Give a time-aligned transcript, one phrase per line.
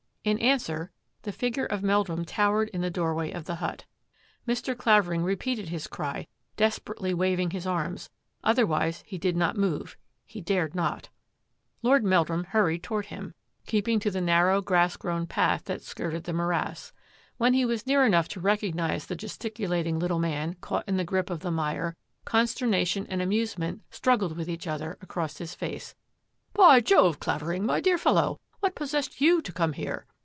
[0.23, 0.91] In answer,
[1.23, 3.85] the figure of Meldrum towered in the doorway of the hut.
[4.47, 4.77] Mr.
[4.77, 8.11] Clavering repeated his cry, desperately waving his arms;
[8.43, 11.09] otherwise he did not move; he dared not.
[11.81, 13.33] Lord Meldrum hurried toward him,
[13.65, 14.57] keeping to I CLAVERING MUDDIES
[14.91, 16.93] HIS BOOTS 136 the narrow grass grown path that skirted the morass.
[17.37, 21.31] When he was near enough to recognise the gesticulating little man caught in the grip
[21.31, 21.95] of the mire,
[22.25, 25.95] consternation and amusement struggled with each other across his face."
[26.53, 30.05] By Jove, Clavering, my dear fellow, what possessed you to come here?